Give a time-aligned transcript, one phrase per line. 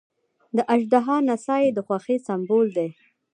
[0.55, 2.89] د اژدها نڅا یې د خوښۍ سمبول دی.